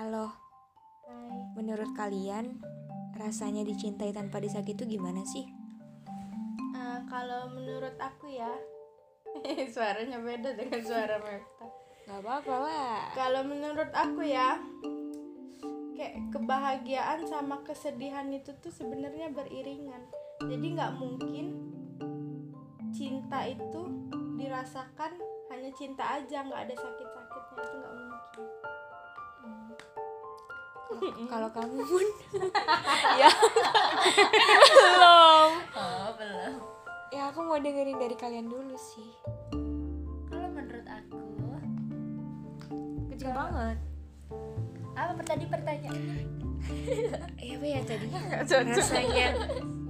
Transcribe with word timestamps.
Halo, 0.00 0.32
Hai. 1.04 1.60
menurut 1.60 1.92
kalian 1.92 2.56
rasanya 3.20 3.68
dicintai 3.68 4.16
tanpa 4.16 4.40
disakiti 4.40 4.72
itu 4.72 4.96
gimana 4.96 5.20
sih? 5.28 5.44
Eh, 6.72 7.00
kalau 7.04 7.52
menurut 7.52 7.92
aku 8.00 8.32
ya, 8.32 8.48
suaranya 9.76 10.16
beda 10.24 10.56
dengan 10.56 10.80
suara 10.80 11.20
Mepta. 11.20 11.68
Gak 12.08 12.16
apa-apa 12.16 12.54
lah. 12.64 13.12
Kalau 13.12 13.44
menurut 13.44 13.92
aku 13.92 14.24
ya, 14.24 14.56
kayak 15.92 16.32
kebahagiaan 16.32 17.20
sama 17.28 17.60
kesedihan 17.60 18.32
itu 18.32 18.56
tuh 18.56 18.72
sebenarnya 18.72 19.28
beriringan. 19.36 20.00
Jadi 20.40 20.80
nggak 20.80 20.96
mungkin 20.96 21.76
cinta 22.88 23.44
itu 23.44 23.84
dirasakan 24.40 25.12
hanya 25.52 25.68
cinta 25.76 26.24
aja, 26.24 26.40
nggak 26.40 26.72
ada 26.72 26.74
sakit-sakitnya 26.88 27.60
itu 27.60 27.74
nggak 27.84 27.94
mungkin. 28.00 28.48
Kalau 31.26 31.48
kamu 31.50 31.78
pun 31.80 32.06
ya 33.20 33.30
belum. 34.70 35.50
Oh, 35.72 36.08
belum. 36.14 36.52
Ya 37.10 37.22
aku 37.28 37.40
mau 37.42 37.56
dengerin 37.56 37.96
dari 37.96 38.14
kalian 38.14 38.46
dulu 38.46 38.76
sih. 38.76 39.10
Kalau 40.26 40.48
menurut 40.48 40.86
aku, 40.86 41.18
Kecil 43.10 43.30
banget. 43.30 43.78
apa 44.92 45.22
tadi 45.24 45.44
pertanyaannya? 45.44 46.18
Eh 47.36 47.50
apa 47.56 47.66
ya 47.66 47.80
tadi? 47.82 48.06
rasanya 48.76 49.26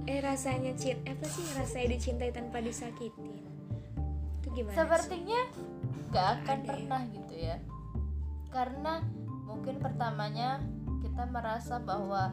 eh 0.03 0.19
rasanya 0.19 0.71
cint 0.73 0.97
apa 1.03 1.25
sih 1.25 1.45
rasanya 1.53 1.87
dicintai 1.93 2.31
tanpa 2.31 2.57
disakitin? 2.59 3.43
Itu 4.39 4.47
gimana? 4.51 4.71
sih? 4.71 4.77
Sepertinya 4.79 5.41
gak 6.09 6.27
akan 6.41 6.57
Ada 6.57 6.63
ya. 6.63 6.67
pernah 6.67 7.01
gitu 7.07 7.35
ya. 7.35 7.57
Karena 8.49 8.93
mungkin 9.45 9.75
pertamanya 9.79 10.49
kita 11.11 11.23
merasa 11.27 11.75
bahwa 11.83 12.31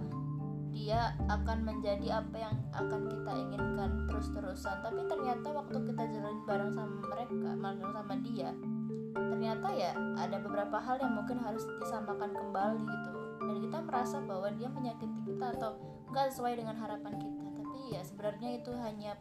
dia 0.70 1.10
akan 1.26 1.66
menjadi 1.66 2.22
apa 2.22 2.36
yang 2.38 2.54
akan 2.70 3.10
kita 3.10 3.32
inginkan 3.34 4.06
terus-terusan 4.06 4.78
tapi 4.86 5.02
ternyata 5.10 5.50
waktu 5.50 5.78
kita 5.90 6.02
jalan 6.06 6.36
bareng 6.46 6.70
sama 6.70 6.96
mereka 7.02 7.50
bareng 7.58 7.90
sama 7.90 8.14
dia 8.22 8.50
ternyata 9.16 9.68
ya 9.74 9.90
ada 10.14 10.36
beberapa 10.38 10.78
hal 10.78 11.02
yang 11.02 11.18
mungkin 11.18 11.42
harus 11.42 11.66
disamakan 11.82 12.30
kembali 12.30 12.78
gitu 12.86 13.10
dan 13.42 13.56
kita 13.58 13.78
merasa 13.82 14.16
bahwa 14.22 14.48
dia 14.54 14.68
menyakiti 14.70 15.20
kita 15.26 15.58
atau 15.58 15.74
nggak 16.14 16.30
sesuai 16.30 16.54
dengan 16.62 16.78
harapan 16.78 17.18
kita 17.18 17.44
tapi 17.58 17.78
ya 17.98 18.02
sebenarnya 18.06 18.62
itu 18.62 18.70
hanya 18.78 19.18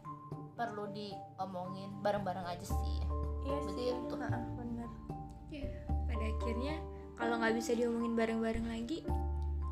perlu 0.54 0.86
diomongin 0.94 1.90
bareng-bareng 2.02 2.46
aja 2.46 2.66
sih 2.66 2.94
ya 3.02 3.08
Iya 3.48 3.58
sih, 3.64 3.72
Begitu. 3.72 4.14
Heeh, 4.20 4.44
bener. 4.60 4.88
Ya, 5.48 5.64
pada 6.04 6.24
akhirnya 6.28 6.74
kalau 7.16 7.34
nggak 7.40 7.54
bisa 7.56 7.72
diomongin 7.72 8.12
bareng-bareng 8.12 8.66
lagi, 8.68 8.98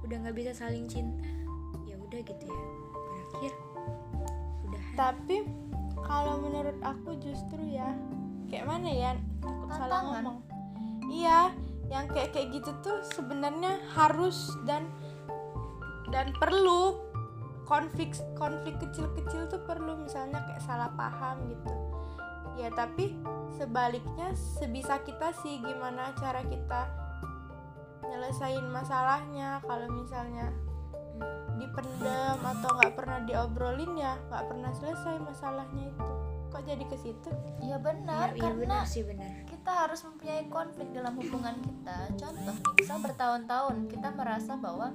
udah 0.06 0.16
nggak 0.22 0.36
bisa 0.38 0.52
saling 0.54 0.86
cinta, 0.86 1.26
ya 1.84 1.98
udah 1.98 2.20
gitu 2.22 2.44
ya. 2.46 2.62
Berakhir. 2.94 3.52
Udah. 4.66 4.82
Tapi 4.94 5.36
kalau 6.06 6.34
menurut 6.40 6.78
aku 6.80 7.18
justru 7.18 7.60
ya, 7.66 7.90
kayak 8.46 8.66
mana 8.70 8.88
ya? 8.88 9.12
Takut 9.42 9.68
salah 9.74 10.00
ngomong. 10.06 10.38
Iya, 11.10 11.50
yang 11.90 12.06
kayak 12.10 12.34
kayak 12.34 12.54
gitu 12.54 12.70
tuh 12.82 12.98
sebenarnya 13.14 13.78
harus 13.94 14.54
dan 14.66 14.90
dan 16.10 16.30
perlu 16.38 17.02
konflik 17.66 18.14
konflik 18.38 18.78
kecil-kecil 18.78 19.50
tuh 19.50 19.62
perlu 19.66 19.98
misalnya 19.98 20.38
kayak 20.46 20.62
salah 20.62 20.90
paham 20.94 21.50
gitu 21.50 21.74
ya 22.56 22.70
tapi 22.72 23.12
sebaliknya 23.58 24.32
sebisa 24.32 25.02
kita 25.02 25.34
sih 25.44 25.60
gimana 25.60 26.14
cara 26.16 26.40
kita 26.46 27.05
nyelesain 28.16 28.64
masalahnya. 28.72 29.60
Kalau 29.60 29.92
misalnya 29.92 30.48
dipendam 31.56 32.40
atau 32.40 32.70
nggak 32.76 32.92
pernah 32.96 33.20
diobrolin 33.24 33.96
ya 33.96 34.16
nggak 34.28 34.44
pernah 34.48 34.72
selesai 34.72 35.20
masalahnya 35.20 35.92
itu. 35.92 36.12
Kok 36.48 36.62
jadi 36.64 36.84
ke 36.88 36.96
situ? 36.96 37.30
Iya 37.60 37.76
benar 37.76 38.32
iya 38.32 38.48
karena 38.48 38.80
benar 38.80 38.84
sih 38.88 39.04
benar. 39.04 39.44
kita 39.44 39.70
harus 39.72 40.00
mempunyai 40.04 40.48
konflik 40.48 40.88
dalam 40.96 41.12
hubungan 41.20 41.56
kita. 41.60 41.96
Contoh 42.16 42.54
nih 42.56 42.72
misal 42.80 42.98
bertahun-tahun 43.04 43.76
kita 43.92 44.08
merasa 44.16 44.52
bahwa 44.56 44.88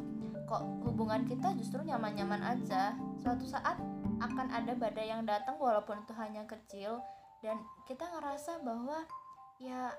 kok 0.50 0.64
hubungan 0.86 1.22
kita 1.30 1.54
justru 1.58 1.82
nyaman-nyaman 1.86 2.42
aja. 2.42 2.98
Suatu 3.22 3.46
saat 3.46 3.78
akan 4.22 4.48
ada 4.54 4.74
badai 4.78 5.10
yang 5.10 5.26
datang 5.26 5.58
walaupun 5.58 6.02
itu 6.06 6.14
hanya 6.18 6.46
kecil 6.46 7.02
dan 7.42 7.58
kita 7.90 8.06
ngerasa 8.06 8.62
bahwa 8.62 9.02
ya 9.58 9.90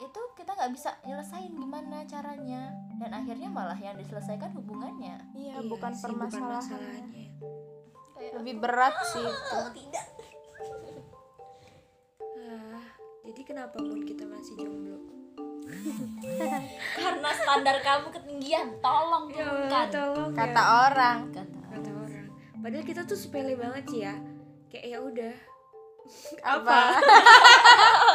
itu 0.00 0.20
kita 0.32 0.50
nggak 0.50 0.72
bisa 0.72 0.96
nyelesain 1.04 1.52
gimana 1.52 2.00
caranya 2.04 2.72
dan 2.96 3.10
akhirnya 3.12 3.48
malah 3.48 3.76
yang 3.76 3.94
diselesaikan 3.94 4.48
hubungannya 4.52 5.20
iya, 5.32 5.54
Iya 5.54 5.68
bukan 5.68 5.92
sih, 5.92 6.02
permasalahannya 6.02 6.56
masalahnya. 6.56 7.26
Kayak 8.14 8.32
lebih 8.36 8.54
berat 8.58 8.94
sih 9.06 9.20
itu 9.20 9.58
tidak 9.76 10.06
Ah, 12.42 12.82
jadi 13.22 13.40
kenapa 13.44 13.78
pun 13.78 14.00
kita 14.02 14.24
masih 14.24 14.56
jomblo? 14.56 14.98
karena 16.98 17.30
standar 17.30 17.76
kamu 17.78 18.10
ketinggian 18.10 18.68
tolong 18.80 19.30
Ya 19.30 19.36
turunkan 19.38 19.70
Allah, 19.70 19.86
tolong 19.88 20.30
kata 20.34 20.58
ya. 20.58 20.70
orang 20.88 21.18
kata 21.30 21.58
kata 21.70 21.90
orang. 21.94 22.26
Padahal 22.58 22.84
kita 22.84 23.00
tuh 23.06 23.14
sepele 23.14 23.54
banget 23.54 23.84
sih 23.86 24.00
ya. 24.02 24.14
Kayak 24.66 24.86
ya 24.86 24.98
udah, 25.00 25.34
apa 26.42 26.74
ya 26.74 26.98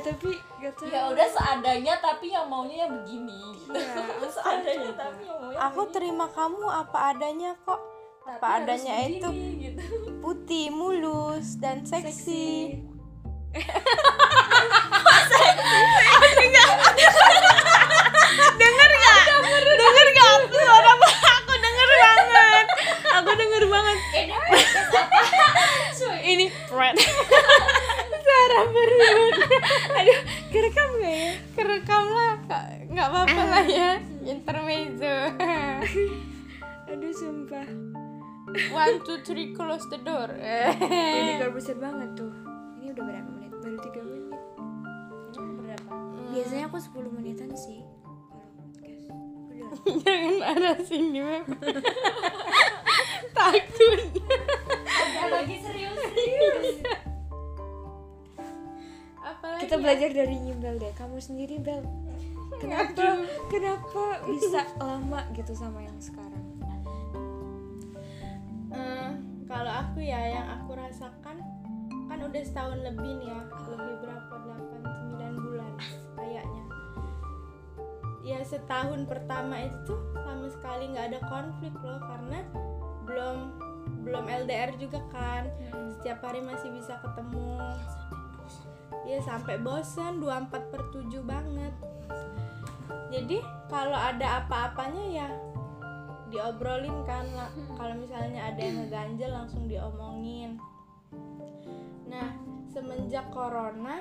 tapi 0.00 0.30
gak 0.60 0.72
tahu. 0.80 0.88
ya 0.88 1.12
udah 1.12 1.28
seadanya 1.28 1.94
tapi 2.00 2.32
yang 2.32 2.48
maunya 2.48 2.88
yang 2.88 2.92
begini. 3.00 3.40
Iya, 3.68 4.00
apa 4.00 4.28
seadanya 4.36 4.92
tapi 4.96 5.22
yang 5.28 5.38
maunya 5.40 5.58
aku 5.60 5.82
terima 5.92 6.26
kamu 6.32 6.64
apa 6.68 6.98
adanya 7.14 7.52
kok. 7.64 7.80
Tapi 8.24 8.36
apa 8.36 8.46
adanya 8.60 8.92
begini, 8.96 9.16
itu. 9.16 9.28
gitu. 9.64 9.82
putih 10.24 10.66
mulus 10.72 11.56
dan 11.60 11.84
seksi, 11.84 12.76
denger 18.60 18.90
nggak? 18.94 19.26
Denger 19.80 20.08
nggak? 20.14 20.38
Suara 20.50 20.92
aku 21.40 21.54
denger 21.58 21.90
banget. 21.98 22.66
Aku 23.20 23.30
denger 23.34 23.62
banget. 23.66 23.98
Ini 26.20 26.46
Fred 26.70 26.96
perut 28.50 29.34
aduh 29.98 30.20
kerekam 30.50 30.88
nggak 30.98 31.14
ya? 31.14 31.30
Kerekam 31.54 32.04
lah 32.10 32.30
nggak 32.90 33.06
apa-apa 33.06 33.42
lah 33.46 33.64
ya. 33.64 33.90
Intermezzo. 34.26 35.16
Aduh 36.90 37.14
sumpah. 37.14 37.68
one 38.74 38.98
two 39.06 39.22
three 39.22 39.54
close 39.54 39.86
the 39.88 39.98
door. 40.02 40.26
Jadi 41.16 41.38
gak 41.38 41.54
besar 41.54 41.78
banget 41.78 42.18
tuh. 42.18 42.34
Ini 42.82 42.90
udah 42.92 43.04
berapa 43.06 43.30
menit? 43.30 43.52
Baru 43.62 43.78
3 43.78 44.10
menit. 44.10 44.34
berapa? 45.38 45.90
Biasanya 46.34 46.64
aku 46.66 46.76
10 46.82 47.14
menitan 47.14 47.50
sih. 47.54 47.80
Jangan 50.02 50.34
marah 50.42 50.78
sini 50.82 51.22
Mem. 51.22 51.46
takut. 53.30 54.00
Udah 54.98 55.26
lagi 55.30 55.56
serius 55.62 55.99
Kita 59.60 59.76
belajar 59.76 60.08
dari 60.08 60.40
Nyimbel 60.40 60.80
deh. 60.80 60.92
Kamu 60.96 61.20
sendiri 61.20 61.60
Bel. 61.60 61.84
Kenapa 62.56 63.20
kenapa 63.52 64.24
bisa 64.24 64.64
lama 64.80 65.20
gitu 65.36 65.52
sama 65.52 65.84
yang 65.84 66.00
sekarang? 66.00 66.44
Eh, 68.72 69.10
kalau 69.44 69.68
aku 69.68 70.00
ya 70.00 70.40
yang 70.40 70.48
aku 70.48 70.74
rasakan 70.80 71.44
kan 72.08 72.18
udah 72.24 72.42
setahun 72.42 72.80
lebih 72.80 73.20
nih 73.20 73.28
ya. 73.28 73.40
Lebih 73.68 73.94
berapa? 74.00 74.34
8 74.48 75.20
9 75.20 75.44
bulan 75.44 75.72
kayaknya. 76.16 76.64
Ya 78.24 78.40
setahun 78.42 79.04
pertama 79.04 79.60
itu 79.60 79.76
tuh 79.84 80.00
sama 80.24 80.48
sekali 80.48 80.88
nggak 80.96 81.06
ada 81.14 81.20
konflik 81.28 81.76
loh 81.84 82.00
karena 82.00 82.40
belum 83.04 83.36
belum 84.08 84.24
LDR 84.24 84.72
juga 84.80 85.04
kan. 85.12 85.52
Setiap 86.00 86.24
hari 86.24 86.40
masih 86.40 86.72
bisa 86.72 86.96
ketemu 87.04 87.60
ya 89.08 89.18
sampai 89.24 89.56
bosen 89.60 90.20
24 90.20 90.72
per 90.72 90.82
7 90.92 91.22
banget. 91.24 91.74
Jadi 93.10 93.38
kalau 93.66 93.96
ada 93.96 94.44
apa-apanya 94.44 95.04
ya 95.10 95.28
diobrolin 96.30 97.02
kan 97.02 97.26
lah 97.34 97.50
kalau 97.74 97.98
misalnya 97.98 98.54
ada 98.54 98.60
yang 98.62 98.86
ngeganjel 98.86 99.30
langsung 99.34 99.66
diomongin. 99.66 100.62
Nah 102.06 102.30
semenjak 102.70 103.26
corona 103.34 103.98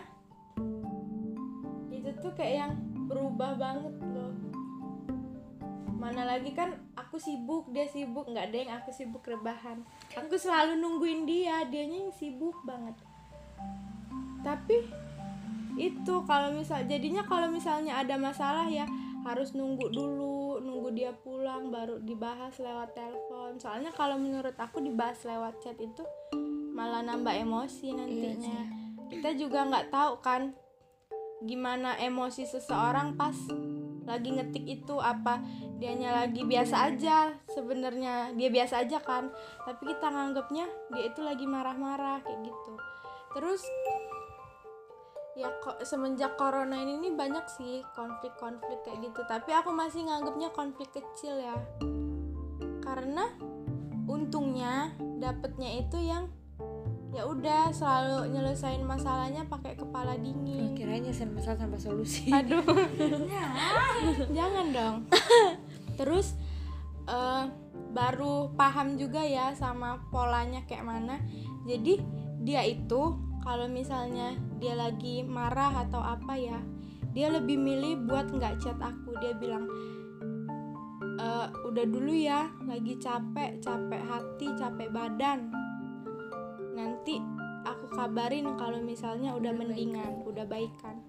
itu 1.90 2.10
tuh 2.22 2.32
kayak 2.38 2.56
yang 2.70 2.74
berubah 3.10 3.58
banget 3.58 3.96
loh. 4.14 4.34
Mana 5.98 6.24
lagi 6.38 6.54
kan 6.54 6.78
aku 6.94 7.18
sibuk 7.18 7.66
dia 7.74 7.90
sibuk. 7.90 8.30
Nggak 8.30 8.46
ada 8.54 8.58
yang 8.62 8.72
aku 8.78 8.94
sibuk 8.94 9.26
rebahan. 9.26 9.82
Aku 10.14 10.38
selalu 10.38 10.78
nungguin 10.78 11.26
dia 11.26 11.66
dianya 11.66 12.06
yang 12.08 12.14
sibuk 12.14 12.62
banget 12.62 12.94
tapi 14.50 14.90
itu 15.78 16.26
kalau 16.26 16.50
misal 16.58 16.82
jadinya 16.90 17.22
kalau 17.24 17.48
misalnya 17.54 18.02
ada 18.02 18.18
masalah 18.18 18.66
ya 18.66 18.90
harus 19.24 19.54
nunggu 19.54 19.94
dulu 19.94 20.58
nunggu 20.58 20.90
dia 20.98 21.12
pulang 21.14 21.70
baru 21.70 22.02
dibahas 22.02 22.58
lewat 22.58 22.98
telepon. 22.98 23.62
Soalnya 23.62 23.94
kalau 23.94 24.18
menurut 24.18 24.58
aku 24.58 24.82
dibahas 24.82 25.22
lewat 25.24 25.62
chat 25.62 25.78
itu 25.78 26.02
malah 26.74 27.06
nambah 27.06 27.32
emosi 27.36 27.94
nantinya. 27.94 28.82
kita 29.10 29.34
juga 29.34 29.66
nggak 29.66 29.90
tahu 29.90 30.22
kan 30.22 30.54
gimana 31.42 31.98
emosi 31.98 32.46
seseorang 32.46 33.18
pas 33.18 33.34
lagi 34.06 34.38
ngetik 34.38 34.66
itu 34.70 35.02
apa 35.02 35.42
dianya 35.82 36.14
lagi 36.14 36.46
biasa 36.46 36.94
aja 36.94 37.34
sebenarnya. 37.50 38.34
Dia 38.38 38.50
biasa 38.50 38.86
aja 38.86 38.98
kan 39.00 39.30
tapi 39.66 39.94
kita 39.94 40.08
nganggapnya 40.10 40.66
dia 40.94 41.04
itu 41.10 41.22
lagi 41.22 41.46
marah-marah 41.46 42.22
kayak 42.26 42.48
gitu. 42.48 42.74
Terus 43.34 43.62
ya 45.40 45.48
kok 45.64 45.80
semenjak 45.88 46.36
corona 46.36 46.76
ini 46.84 47.00
nih 47.00 47.14
banyak 47.16 47.48
sih 47.48 47.80
konflik-konflik 47.96 48.84
kayak 48.84 49.00
gitu. 49.08 49.24
Tapi 49.24 49.56
aku 49.56 49.72
masih 49.72 50.04
nganggapnya 50.04 50.52
konflik 50.52 50.92
kecil 50.92 51.40
ya. 51.40 51.56
Karena 52.84 53.32
untungnya 54.04 54.92
dapetnya 55.24 55.80
itu 55.80 55.96
yang 56.04 56.28
ya 57.10 57.26
udah 57.26 57.72
selalu 57.72 58.36
nyelesain 58.36 58.84
masalahnya 58.84 59.48
pakai 59.48 59.80
kepala 59.80 60.14
Oh, 60.14 60.22
dingin 60.22 60.76
kirain 60.76 61.02
nyelesain 61.08 61.32
masalah 61.32 61.64
tanpa 61.64 61.80
solusi. 61.80 62.28
Aduh. 62.36 62.60
Jangan 64.38 64.66
dong. 64.76 64.96
Terus 65.96 66.36
eh, 67.08 67.44
baru 67.96 68.52
paham 68.60 69.00
juga 69.00 69.24
ya 69.24 69.56
sama 69.56 70.04
polanya 70.12 70.68
kayak 70.68 70.84
mana. 70.84 71.16
Jadi 71.64 72.04
dia 72.44 72.68
itu 72.68 73.29
kalau 73.50 73.66
misalnya 73.66 74.38
dia 74.62 74.78
lagi 74.78 75.26
marah 75.26 75.74
atau 75.82 75.98
apa 75.98 76.38
ya 76.38 76.62
dia 77.18 77.34
lebih 77.34 77.58
milih 77.58 78.06
buat 78.06 78.30
nggak 78.30 78.62
chat 78.62 78.78
aku. 78.78 79.18
Dia 79.18 79.34
bilang 79.34 79.66
"Eh, 81.18 81.48
udah 81.66 81.86
dulu 81.90 82.14
ya 82.14 82.54
lagi 82.70 82.94
capek 83.02 83.58
capek 83.58 84.02
hati 84.06 84.54
capek 84.54 84.94
badan. 84.94 85.50
Nanti 86.78 87.18
aku 87.66 87.90
kabarin 87.90 88.54
kalau 88.54 88.78
misalnya 88.86 89.34
udah 89.34 89.50
mendingan 89.50 90.22
udah 90.30 90.46
baikan 90.46 91.02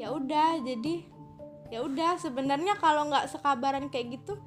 ya 0.00 0.16
udah 0.16 0.64
jadi 0.64 1.04
ya 1.68 1.84
udah. 1.84 2.16
Sebenarnya 2.16 2.80
kalau 2.80 3.12
nggak 3.12 3.28
sekabaran 3.28 3.92
kayak 3.92 4.16
gitu 4.16 4.40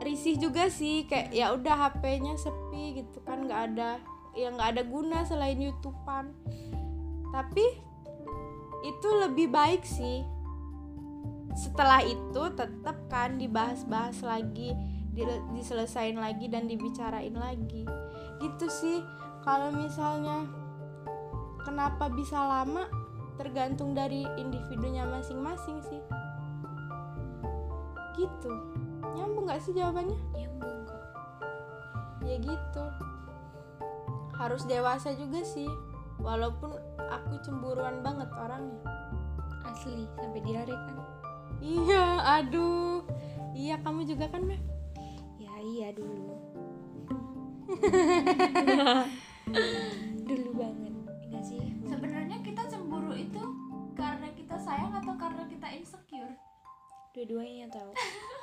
risih 0.00 0.40
juga 0.40 0.72
sih. 0.72 1.04
Kayak 1.04 1.28
ya 1.36 1.52
udah 1.52 1.76
HP-nya 1.76 2.40
sepi 2.40 3.04
gitu 3.04 3.20
kan 3.20 3.44
nggak 3.44 3.62
ada 3.76 4.13
ya 4.34 4.50
nggak 4.50 4.78
ada 4.78 4.82
guna 4.82 5.22
selain 5.22 5.58
YouTubean. 5.62 6.34
Tapi 7.30 7.66
itu 8.84 9.08
lebih 9.22 9.50
baik 9.50 9.82
sih. 9.86 10.22
Setelah 11.54 12.02
itu 12.02 12.42
tetap 12.58 12.98
kan 13.06 13.38
dibahas-bahas 13.38 14.18
lagi 14.26 14.74
diselesain 15.54 16.18
lagi 16.18 16.50
dan 16.50 16.66
dibicarain 16.66 17.34
lagi. 17.34 17.86
Gitu 18.42 18.66
sih. 18.66 18.98
Kalau 19.46 19.70
misalnya 19.70 20.50
kenapa 21.62 22.10
bisa 22.10 22.38
lama 22.38 22.90
tergantung 23.38 23.94
dari 23.94 24.26
individunya 24.38 25.06
masing-masing 25.06 25.78
sih. 25.86 26.02
Gitu. 28.18 28.52
Nyambung 29.14 29.46
nggak 29.46 29.62
sih 29.62 29.74
jawabannya? 29.74 30.18
Nyambung 30.34 30.76
kok. 30.86 31.02
Ya 32.26 32.36
gitu 32.42 32.84
harus 34.44 34.62
dewasa 34.64 35.12
juga 35.12 35.40
sih. 35.42 35.68
Walaupun 36.16 36.70
aku 37.00 37.34
cemburuan 37.40 38.00
banget 38.00 38.28
orangnya. 38.30 38.80
Asli 39.64 40.04
sampai 40.14 40.40
diare 40.40 40.70
kan? 40.70 40.96
Iya 41.58 42.04
aduh. 42.38 43.00
Iya 43.50 43.80
kamu 43.80 44.04
juga 44.04 44.28
kan 44.28 44.42
Meh? 44.42 44.60
ya 45.36 45.54
iya 45.62 45.88
dulu. 45.90 46.34
Dulu 50.24 50.50
banget 50.54 50.94
enggak 51.22 51.42
sih. 51.42 51.60
Sebenarnya 51.82 52.38
kita 52.40 52.62
cemburu 52.66 53.12
itu 53.12 53.42
karena 53.94 54.28
kita 54.32 54.56
sayang 54.56 54.92
atau 54.92 55.14
karena 55.14 55.44
kita 55.46 55.68
insecure? 55.70 56.34
Dua-duanya 57.12 57.70
tahu 57.70 57.94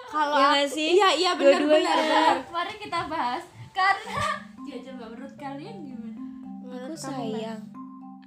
kalau 0.08 0.36
Ya 0.36 0.64
aku- 0.64 0.72
sih? 0.72 0.96
iya 0.96 1.10
iya 1.14 1.32
benar 1.36 1.62
benar. 1.62 2.36
Mari 2.48 2.74
kita 2.78 3.00
bahas. 3.08 3.44
Karena 3.72 4.51
aku 6.92 7.00
kamu, 7.00 7.24
sayang. 7.34 7.62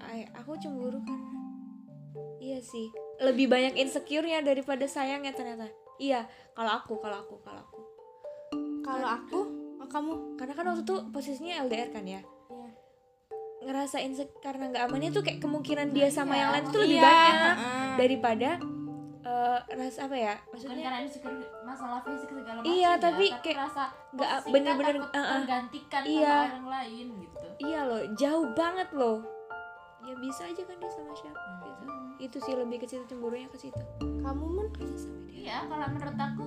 Ay, 0.01 0.21
aku 0.33 0.51
cemburu 0.57 0.99
karena 1.01 1.31
iya 2.39 2.59
sih. 2.61 2.89
Lebih 3.19 3.47
banyak 3.47 3.77
insecure-nya 3.77 4.41
daripada 4.41 4.85
sayangnya 4.85 5.33
ternyata. 5.33 5.69
Iya 5.97 6.25
kalau 6.53 6.73
aku 6.75 6.99
kalau 6.99 7.21
aku 7.21 7.35
kalau 7.41 7.61
aku. 7.61 7.81
Kalau 8.85 9.09
aku? 9.09 9.41
Oh, 9.81 9.89
kamu? 9.89 10.13
Karena 10.37 10.53
kan 10.53 10.65
waktu 10.67 10.83
itu 10.83 10.97
posisinya 11.09 11.65
LDR 11.65 11.89
kan 11.91 12.05
ya? 12.05 12.21
Iya. 12.21 12.71
ngerasa 13.65 13.97
insecure 13.99 14.45
karena 14.45 14.69
nggak 14.69 14.85
amannya 14.85 15.09
tuh 15.09 15.25
kayak 15.25 15.41
kemungkinan 15.41 15.97
dia 15.97 16.13
sama 16.13 16.37
iya, 16.37 16.41
yang 16.45 16.51
lain 16.53 16.65
tuh 16.69 16.81
lebih 16.85 16.99
Iya, 17.01 17.05
banyak 17.09 17.33
heeh. 17.33 17.93
daripada 17.97 18.49
eh, 19.35 19.59
rasa 19.75 20.07
apa 20.07 20.17
ya? 20.17 20.35
Bukan 20.39 20.53
maksudnya 20.55 20.85
karena 20.87 20.99
insecure 21.03 21.37
masalah 21.67 21.99
fisik 22.07 22.31
segala 22.31 22.59
macam 22.63 22.71
Iya, 22.71 22.83
ya, 22.87 22.93
tapi 23.03 23.27
tapi 23.31 23.43
kayak 23.43 23.59
rasa 23.67 23.83
nggak 24.15 24.31
bener-bener, 24.49 24.95
uh-uh. 25.03 25.27
tergantikan 25.43 26.03
Iya. 26.07 26.35
sama 26.35 26.47
orang 26.47 26.69
lain 26.71 27.07
gitu. 27.19 27.47
Iya 27.63 27.81
loh 27.87 28.03
jauh 28.15 28.47
banget 28.55 28.89
loh. 28.95 29.19
Ya 30.05 30.15
bisa 30.21 30.43
aja 30.47 30.63
kan 30.63 30.77
dia 30.79 30.91
sama 30.93 31.13
siapa 31.17 31.47
gitu. 31.65 31.85
Itu 32.21 32.37
sih 32.41 32.55
lebih 32.55 32.79
ke 32.83 32.87
situ 32.87 33.05
cemburunya 33.11 33.49
ke 33.51 33.59
situ. 33.59 33.83
Kamu 34.01 34.45
men 34.47 34.69
Iya, 35.29 35.69
kalau 35.69 35.87
menurut 35.93 36.17
aku 36.17 36.47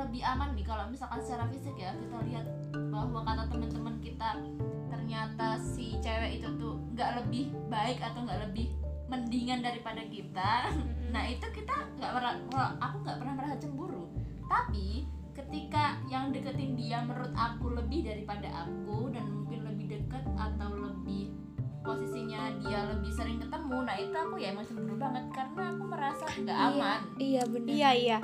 lebih 0.00 0.22
aman 0.24 0.56
nih 0.56 0.64
kalau 0.64 0.84
misalkan 0.88 1.20
secara 1.20 1.44
fisik 1.52 1.76
ya 1.76 1.92
kita 1.92 2.24
lihat 2.24 2.46
bahwa 2.88 3.20
kata 3.20 3.44
teman-teman 3.52 3.96
kita 4.00 4.40
ternyata 4.88 5.60
si 5.60 6.00
cewek 6.00 6.40
itu 6.40 6.48
tuh 6.56 6.80
nggak 6.96 7.20
lebih 7.20 7.52
baik 7.68 8.00
atau 8.00 8.24
nggak 8.24 8.40
lebih 8.48 8.72
mendingan 9.10 9.60
daripada 9.60 10.00
kita. 10.06 10.70
Nah 11.10 11.26
itu 11.26 11.42
kita 11.50 11.74
nggak 11.98 12.12
pernah, 12.14 12.32
aku 12.78 12.96
nggak 13.02 13.18
pernah 13.18 13.34
merasa 13.34 13.56
cemburu. 13.58 14.06
Tapi 14.46 15.02
ketika 15.34 15.98
yang 16.06 16.30
deketin 16.30 16.78
dia 16.78 17.02
menurut 17.02 17.34
aku 17.34 17.74
lebih 17.74 18.06
daripada 18.06 18.46
aku 18.66 19.10
dan 19.10 19.26
mungkin 19.26 19.66
lebih 19.66 19.98
dekat 19.98 20.22
atau 20.38 20.70
lebih 20.78 21.34
posisinya 21.80 22.54
dia 22.62 22.86
lebih 22.86 23.10
sering 23.10 23.40
ketemu, 23.40 23.76
nah 23.82 23.96
itu 23.98 24.12
aku 24.14 24.36
ya 24.38 24.52
emang 24.52 24.68
cemburu 24.68 24.94
banget 25.00 25.24
karena 25.32 25.62
aku 25.74 25.82
merasa 25.88 26.24
nggak 26.28 26.54
Iya, 26.54 26.68
aman. 26.70 27.00
iya 27.18 27.42
benar 27.48 27.68
iya 27.72 27.90
iya. 27.96 28.18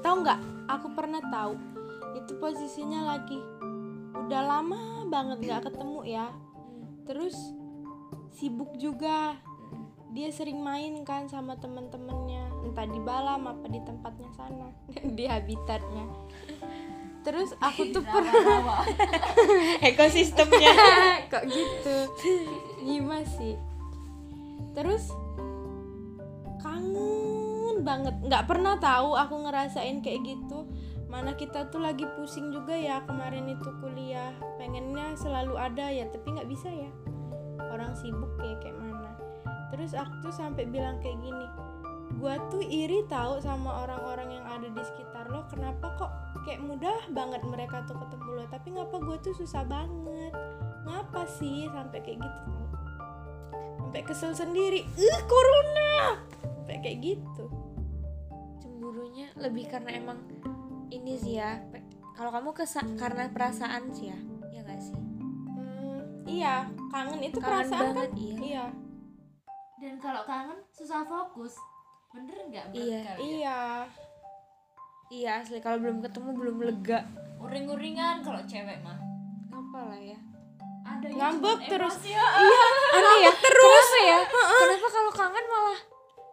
Tahu 0.00 0.16
nggak? 0.24 0.40
Aku 0.70 0.86
pernah 0.96 1.20
tahu. 1.28 1.52
Itu 2.16 2.32
posisinya 2.40 3.04
lagi 3.12 3.36
udah 4.14 4.40
lama 4.40 5.04
banget 5.10 5.38
nggak 5.44 5.62
ketemu 5.68 6.00
ya. 6.06 6.26
Terus 7.04 7.36
sibuk 8.32 8.72
juga 8.78 9.36
dia 10.14 10.30
sering 10.30 10.62
main 10.62 11.02
kan 11.02 11.26
sama 11.26 11.58
temen-temennya. 11.58 12.46
Entah 12.62 12.86
di 12.86 13.02
balam 13.02 13.50
apa 13.50 13.66
di 13.66 13.82
tempatnya 13.82 14.30
sana. 14.38 14.70
Di 15.18 15.26
habitatnya. 15.26 16.06
Terus 17.26 17.50
aku 17.58 17.90
tuh 17.90 18.04
pernah 18.06 18.86
ekosistemnya. 19.90 20.70
Kok 21.34 21.44
gitu? 21.50 21.96
Gimana 22.86 23.26
sih. 23.26 23.58
Terus 24.70 25.10
kangen 26.62 27.82
banget. 27.82 28.14
Nggak 28.22 28.46
pernah 28.46 28.78
tahu 28.78 29.18
aku 29.18 29.34
ngerasain 29.50 29.98
kayak 29.98 30.22
gitu. 30.22 30.70
Mana 31.10 31.34
kita 31.34 31.74
tuh 31.74 31.82
lagi 31.82 32.06
pusing 32.14 32.54
juga 32.54 32.76
ya 32.78 33.02
kemarin 33.02 33.50
itu 33.50 33.66
kuliah. 33.82 34.30
Pengennya 34.62 35.18
selalu 35.18 35.58
ada 35.58 35.90
ya 35.90 36.06
tapi 36.06 36.38
nggak 36.38 36.46
bisa 36.46 36.70
ya. 36.70 36.92
Orang 37.72 37.96
sibuk 37.98 38.30
kayak 38.38 38.62
kayak 38.62 38.83
terus 39.74 39.90
aku 39.98 40.30
tuh 40.30 40.34
sampai 40.34 40.70
bilang 40.70 41.02
kayak 41.02 41.18
gini 41.18 41.46
gua 42.22 42.38
tuh 42.46 42.62
iri 42.62 43.02
tahu 43.10 43.42
sama 43.42 43.82
orang-orang 43.82 44.38
yang 44.38 44.46
ada 44.46 44.70
di 44.70 44.82
sekitar 44.86 45.26
lo 45.34 45.42
kenapa 45.50 45.90
kok 45.98 46.10
kayak 46.46 46.62
mudah 46.62 47.10
banget 47.10 47.42
mereka 47.42 47.82
tuh 47.90 47.98
ketemu 47.98 48.28
lo 48.38 48.44
tapi 48.46 48.70
ngapa 48.70 48.96
gua 49.02 49.16
tuh 49.18 49.34
susah 49.34 49.66
banget? 49.66 50.32
Ngapa 50.84 51.24
sih? 51.40 51.64
Sampai 51.72 52.04
kayak 52.04 52.20
gitu 52.22 52.40
tau? 52.44 52.64
sampai 53.94 54.10
kesel 54.10 54.34
sendiri 54.34 54.82
eh 54.84 55.20
corona! 55.30 56.18
Sampai 56.42 56.82
kayak 56.82 56.98
gitu. 56.98 57.46
Cemburunya 58.58 59.30
lebih 59.38 59.70
karena 59.70 59.94
emang 59.94 60.18
ini 60.90 61.14
sih 61.14 61.38
ya 61.38 61.62
kalau 62.14 62.30
kamu 62.30 62.50
kesa 62.54 62.82
karena 62.94 63.30
perasaan 63.30 63.90
sih 63.94 64.10
ya 64.10 64.18
ya 64.50 64.60
nggak 64.66 64.80
sih? 64.82 64.98
Hmm, 64.98 66.26
iya 66.26 66.66
kangen 66.90 67.22
itu 67.22 67.38
kangen 67.38 67.70
perasaan 67.70 67.82
banget 67.94 68.10
kan 68.10 68.18
iya. 68.18 68.38
Iya 68.38 68.64
dan 69.84 70.00
kalau 70.00 70.24
kangen 70.24 70.56
susah 70.72 71.04
fokus. 71.04 71.60
Bener 72.08 72.40
nggak 72.42 72.72
Iya, 72.72 73.00
kalian? 73.04 73.18
iya. 73.20 73.60
Iya 75.10 75.30
asli. 75.38 75.60
Kalau 75.60 75.76
belum 75.76 76.00
ketemu 76.00 76.30
belum 76.32 76.56
lega. 76.58 77.04
Uring-uringan 77.36 78.24
kalau 78.24 78.40
cewek 78.42 78.80
mah. 78.80 78.96
Apa 79.50 79.78
lah 79.84 80.00
ya? 80.00 80.16
Ada 80.82 81.04
yang 81.06 81.36
Ngambek 81.36 81.58
terus. 81.66 81.92
emosi, 81.96 82.10
ya. 82.10 82.24
aneh 82.94 83.16
ya. 83.20 83.32
Terus. 83.44 83.88
kenapa 83.88 84.00
ya 84.02 84.18
kenapa 84.30 84.88
kalau 84.90 85.12
kangen 85.12 85.44
malah 85.46 85.78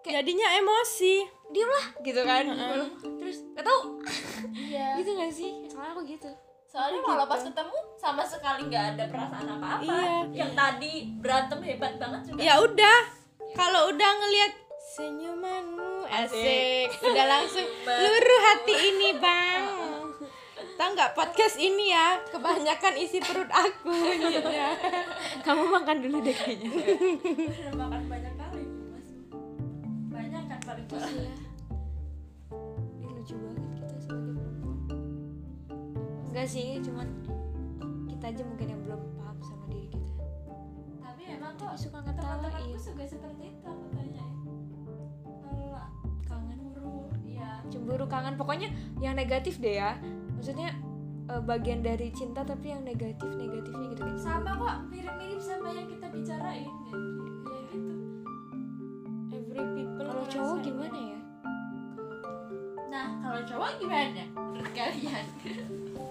Kayak- 0.01 0.15
jadinya 0.17 0.47
emosi. 0.55 1.13
Diem 1.51 1.67
lah. 1.67 1.85
Gitu 1.99 2.21
kan? 2.21 2.43
Terus 3.19 3.37
gak 3.51 3.63
tau 3.65 3.79
iya. 4.53 4.95
Gitu 4.99 5.11
gak 5.13 5.27
sih? 5.29 5.51
Soalnya 5.67 5.91
aku 5.91 6.01
gitu. 6.05 6.31
Soalnya 6.63 6.99
kalau 7.01 7.27
pas 7.27 7.43
ketemu 7.43 7.77
sama 7.97 8.23
sekali 8.23 8.61
nggak 8.65 8.85
ada 8.95 9.03
perasaan 9.05 9.47
apa-apa. 9.51 9.83
Iya. 9.83 10.15
yang 10.31 10.51
tadi 10.55 10.93
berantem 11.13 11.59
hebat 11.61 11.99
banget 11.99 12.21
juga. 12.25 12.39
Ya 12.39 12.55
udah 12.57 12.99
kalau 13.55 13.91
udah 13.91 14.11
ngelihat 14.23 14.53
senyumanmu 14.95 16.03
asik. 16.11 16.89
Udah 16.99 17.25
langsung 17.27 17.67
luruh 18.03 18.41
hati 18.51 18.75
ini 18.75 19.09
bang. 19.15 19.63
Tahu 20.75 20.89
nggak 20.97 21.13
podcast 21.13 21.61
ini 21.61 21.93
ya 21.93 22.17
kebanyakan 22.33 22.97
isi 22.97 23.21
perut 23.21 23.49
aku 23.53 23.93
kamu 25.45 25.63
makan 25.69 25.97
dulu 26.01 26.17
deh 26.25 26.33
kayaknya. 26.33 26.69
Udah 27.69 27.73
makan 27.77 28.01
banyak 28.09 28.33
kali 28.33 28.63
mas. 28.89 29.07
Banyak 30.09 30.43
kan 30.49 30.59
paling 30.65 30.85
parah 30.89 31.11
iya. 31.13 31.33
Lucu 33.05 33.35
banget 33.37 33.63
kita 33.77 33.95
sebagai 34.01 34.33
perempuan. 34.41 34.77
Enggak 36.33 36.47
sih 36.49 36.81
cuman 36.81 37.07
kita 38.09 38.25
aja 38.33 38.41
mungkin 38.41 38.67
yang 38.73 38.80
kok 41.71 41.87
suka 41.87 42.03
ngetawain. 42.03 42.35
teman-temanku 42.43 42.79
juga 42.83 43.03
seperti 43.07 43.43
itu 43.47 43.63
aku 43.63 43.85
tanya. 43.95 44.25
Kalau 45.23 45.87
kangen 46.27 46.59
buru 46.67 47.07
ya 47.23 47.63
cemburu 47.71 48.05
kangen. 48.11 48.35
Pokoknya 48.35 48.67
yang 48.99 49.15
negatif 49.15 49.55
deh 49.63 49.79
ya. 49.79 49.95
Maksudnya 50.35 50.75
eh, 51.31 51.41
bagian 51.47 51.79
dari 51.79 52.11
cinta 52.11 52.43
tapi 52.43 52.75
yang 52.75 52.83
negatif 52.83 53.23
negatifnya 53.39 53.87
gitu 53.95 54.03
kan 54.03 54.17
sama 54.19 54.51
kok 54.59 54.75
mirip-mirip 54.91 55.39
sama 55.39 55.71
yang 55.71 55.87
kita 55.87 56.07
bicarain 56.11 56.67
ya, 56.67 56.93
ya 57.47 57.61
gitu. 57.71 57.93
Every 59.31 59.63
people 59.71 60.03
kalau 60.11 60.25
cowok 60.27 60.57
gimana 60.67 60.97
ya? 60.99 61.19
Nah 62.91 63.07
kalau 63.23 63.41
cowok 63.47 63.69
gimana? 63.79 64.23
Menurut 64.35 64.73
kalian? 64.75 65.25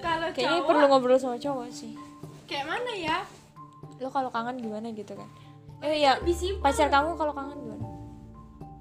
Kalau 0.01 0.33
kayaknya 0.33 0.65
cowok 0.65 0.69
perlu 0.73 0.87
ngobrol 0.89 1.21
sama 1.21 1.37
cowok 1.37 1.69
sih. 1.69 1.93
Kayak 2.49 2.73
mana 2.73 2.93
ya? 2.97 3.19
Lo 4.01 4.09
kalau 4.09 4.33
kangen 4.33 4.57
gimana 4.57 4.89
gitu 4.97 5.13
kan 5.13 5.29
eh 5.81 5.95
ya 6.05 6.13
pacar 6.61 6.89
kamu 6.93 7.17
kalau 7.17 7.33
kangen 7.33 7.57
gimana? 7.57 7.87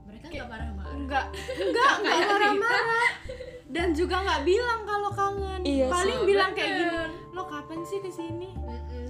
Mereka 0.07 0.25
nggak 0.27 0.47
marah-marah. 0.51 0.93
enggak 0.99 1.25
enggak 1.57 1.91
enggak 2.03 2.27
marah-marah. 2.27 3.09
Dan 3.69 3.87
juga 3.93 4.15
nggak 4.25 4.41
bilang 4.43 4.79
kalau 4.83 5.09
kangen. 5.13 5.61
Iya 5.63 5.85
paling 5.87 6.19
bilang 6.27 6.51
kayak 6.51 6.71
gini 6.75 6.97
lo 7.29 7.43
kapan 7.47 7.79
sih 7.85 8.01
ke 8.03 8.11
sini 8.11 8.49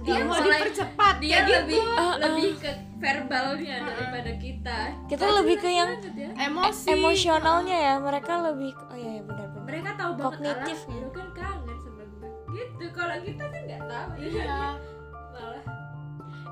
dia 0.00 0.16
dia 0.16 0.24
mau 0.24 0.40
dipercepat 0.40 1.14
dia 1.20 1.44
gitu. 1.44 1.52
lebih 1.60 1.80
Ah, 1.92 2.00
ah. 2.00 2.14
lebih 2.16 2.50
ke 2.56 2.70
verbalnya 3.00 3.76
daripada 3.84 4.32
kita. 4.40 4.78
Kita 5.08 5.26
lebih 5.40 5.56
ke 5.60 5.68
yang 5.68 5.90
ya. 6.16 6.30
emosi. 6.48 6.86
Emosionalnya 6.94 7.76
ya. 7.76 7.94
Mereka 8.00 8.32
lebih 8.52 8.72
oh 8.76 8.96
iya 8.96 9.20
ya 9.20 9.22
benar-benar 9.24 9.64
mereka 9.68 9.90
tahu 9.94 10.12
banget 10.16 10.30
Kognitif. 10.40 10.78
ya. 10.88 11.08
kan 11.12 11.28
kangen 11.36 11.76
sama 11.84 12.04
gue. 12.06 12.28
Gitu. 12.54 12.84
Kalau 12.96 13.16
kita 13.20 13.44
kan 13.44 13.60
nggak 13.66 13.82
tahu 13.86 14.10
ya. 14.16 14.24
Iya 14.24 14.60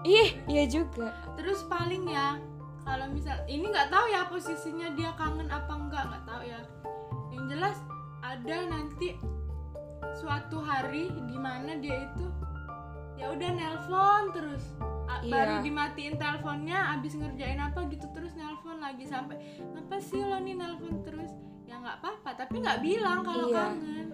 ih 0.02 0.38
iya 0.46 0.64
juga 0.64 1.10
terus 1.34 1.62
paling 1.64 2.06
ya 2.06 2.38
kalau 2.82 3.06
misal 3.06 3.36
ini 3.44 3.66
nggak 3.66 3.88
tahu 3.88 4.06
ya 4.08 4.24
posisinya 4.24 4.88
dia 4.92 5.10
kangen 5.14 5.46
apa 5.46 5.68
enggak 5.70 6.04
nggak 6.04 6.24
tahu 6.24 6.42
ya 6.42 6.60
yang 7.30 7.44
jelas 7.46 7.76
ada 8.20 8.56
nanti 8.64 9.18
suatu 10.14 10.58
hari 10.58 11.10
di 11.22 11.36
mana 11.36 11.76
dia 11.76 12.06
itu 12.06 12.26
ya 13.14 13.28
udah 13.28 13.50
nelpon 13.50 14.22
terus 14.32 14.64
A- 15.08 15.18
Iya. 15.18 15.32
baru 15.32 15.54
dimatiin 15.60 16.14
teleponnya 16.14 16.94
abis 16.94 17.16
ngerjain 17.16 17.58
apa 17.58 17.88
gitu 17.88 18.06
terus 18.08 18.32
nelpon 18.32 18.78
lagi 18.78 19.02
sampai 19.02 19.40
ngapa 19.66 19.96
sih 19.98 20.20
lo 20.20 20.38
nih 20.38 20.54
nelpon 20.54 21.02
terus 21.02 21.32
ya 21.64 21.76
nggak 21.76 21.98
apa-apa 21.98 22.30
tapi 22.38 22.60
nggak 22.60 22.78
bilang 22.78 23.20
kalau 23.20 23.48
Iya. 23.48 23.58
kangen 23.66 24.06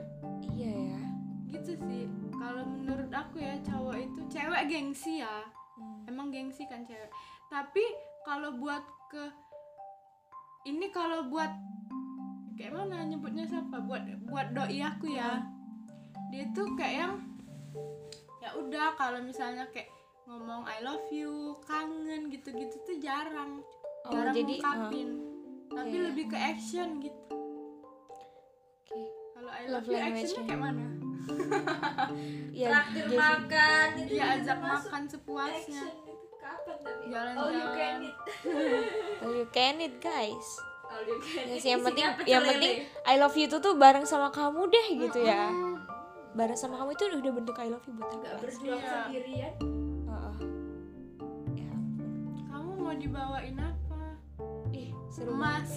iya 0.49 0.73
ya 0.73 1.03
gitu 1.51 1.73
sih 1.79 2.05
kalau 2.33 2.65
menurut 2.65 3.11
aku 3.11 3.37
ya 3.39 3.55
cowok 3.61 3.97
itu 4.01 4.21
cewek 4.29 4.63
gengsi 4.67 5.21
ya. 5.21 5.37
Emang 6.09 6.33
gengsi 6.33 6.65
kan 6.69 6.85
cewek. 6.85 7.11
Tapi 7.49 7.85
kalau 8.25 8.57
buat 8.57 8.83
ke 9.13 9.25
ini 10.65 10.89
kalau 10.89 11.29
buat 11.29 11.53
kayak 12.57 12.73
mana 12.73 13.05
nyebutnya 13.05 13.45
siapa? 13.45 13.85
Buat 13.85 14.09
buat 14.29 14.53
doi 14.57 14.81
aku 14.81 15.13
ya. 15.13 15.45
Dia 16.33 16.49
tuh 16.57 16.73
kayak 16.75 16.97
yang 16.97 17.15
ya 18.41 18.51
udah 18.57 18.97
kalau 18.97 19.21
misalnya 19.21 19.69
kayak 19.73 19.89
ngomong 20.25 20.65
I 20.65 20.81
love 20.81 21.09
you 21.13 21.61
kangen 21.69 22.33
gitu-gitu 22.33 22.77
tuh 22.85 22.97
jarang. 23.01 23.61
Oh, 24.09 24.13
jarang 24.13 24.37
jadi, 24.37 24.61
ngungkapin. 24.61 25.11
tapi 25.75 25.97
iya. 25.97 26.05
lebih 26.13 26.25
ke 26.29 26.39
action 26.39 26.89
gitu. 27.01 27.35
Oke. 28.85 29.01
Kalau 29.35 29.51
I 29.51 29.65
Love 29.67 29.89
love, 29.89 29.91
you 29.91 29.97
actionnya 29.99 30.45
kayak 30.45 30.61
mana 30.61 31.04
ya 32.53 32.69
traktir 32.71 33.05
jadi- 33.07 33.17
makan 33.17 33.87
itu 33.99 34.13
ya 34.15 34.25
ajak 34.35 34.59
makan 34.59 35.03
sepuasnya. 35.05 35.85
Jalan-jalan. 37.05 37.35
all 37.37 37.53
you 37.53 37.69
can 37.75 37.95
eat. 38.03 38.17
Oh 39.23 39.31
you 39.31 39.47
can 39.49 39.77
it 39.79 39.97
guys. 39.99 40.49
All 40.85 41.01
you 41.03 41.17
can 41.19 41.45
ya 41.45 41.55
eat. 41.55 41.61
sih 41.61 41.71
yang 41.71 41.83
penting 41.83 42.05
yang 42.25 42.43
penting 42.43 42.73
I 43.03 43.17
love 43.17 43.33
you 43.33 43.47
itu 43.47 43.57
tuh 43.59 43.75
bareng 43.75 44.05
sama 44.05 44.29
kamu 44.31 44.67
deh 44.67 44.87
gitu 44.99 45.21
ya. 45.21 45.49
Bareng 46.33 46.55
sama 46.55 46.77
kamu 46.77 46.93
itu 46.93 47.05
udah 47.07 47.33
bentuk 47.33 47.57
I 47.57 47.69
love 47.69 47.85
you 47.85 47.95
buat 47.95 48.07
aku 48.07 48.17
nggak 48.19 48.31
guys. 48.31 48.43
berjuang 48.43 48.77
Iya. 48.77 48.91
sendirian. 49.03 49.53
Heeh. 50.05 50.35
ya 51.55 51.73
kamu 52.47 52.71
mau 52.75 52.93
dibawain 52.93 53.57
apa? 53.57 54.01
Ih 54.71 54.91
seru 55.07 55.33
emas. 55.33 55.71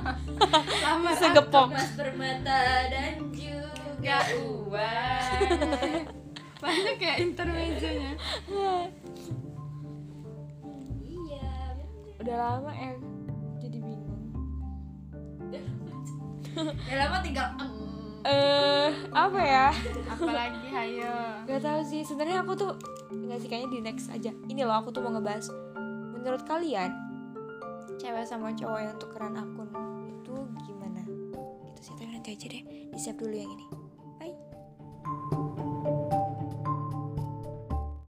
lamar 0.84 1.14
segepok. 1.14 1.68
emas 1.68 1.90
permata 1.92 2.60
dan 2.88 3.14
juga 4.04 4.20
uang. 4.36 6.04
Banyak 6.60 6.94
kayak 7.00 7.18
intermezzonya. 7.24 8.12
Iya. 11.08 11.56
Udah 12.20 12.36
lama 12.36 12.68
ya 12.76 12.92
jadi 13.64 13.80
bingung. 13.80 14.28
Ya 16.84 16.94
lama 17.00 17.24
tinggal 17.24 17.48
em. 17.56 17.72
eh 18.28 18.92
apa 19.08 19.40
ya? 19.40 19.68
Apalagi 20.12 20.68
hayo 20.68 21.40
Gak 21.48 21.64
tahu 21.64 21.80
sih 21.88 22.04
sebenarnya 22.04 22.44
aku 22.44 22.52
tuh 22.60 22.76
nggak 23.08 23.40
sih 23.40 23.48
kayaknya 23.48 23.68
di 23.72 23.78
next 23.88 24.12
aja. 24.12 24.36
Ini 24.52 24.68
loh 24.68 24.84
aku 24.84 24.92
tuh 24.92 25.00
mau 25.00 25.16
ngebahas. 25.16 25.48
Menurut 26.12 26.44
kalian 26.44 26.92
cewek 27.96 28.28
sama 28.28 28.52
cowok 28.52 28.80
yang 28.84 28.96
tukeran 29.00 29.32
akun 29.32 29.72
itu 30.12 30.36
gimana? 30.68 31.00
Gitu 31.72 31.80
sih 31.88 31.96
tapi 31.96 32.12
nanti 32.12 32.36
aja 32.36 32.46
deh. 32.52 32.62
Di 32.92 33.00
save 33.00 33.16
dulu 33.16 33.32
yang 33.32 33.48
ini 33.48 33.83